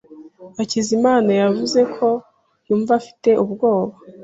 Hakizimana 0.57 1.29
yavuze 1.41 1.79
ko 1.95 2.07
yumva 2.67 2.91
afite 2.99 3.29
ubwoba. 3.43 3.95